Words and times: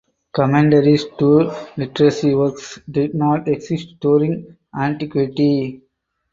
Commentaries 0.33 1.05
to 1.19 1.51
literary 1.77 2.33
works 2.33 2.79
did 2.89 3.13
not 3.13 3.47
exist 3.47 3.99
during 3.99 4.57
antiquity. 4.75 5.83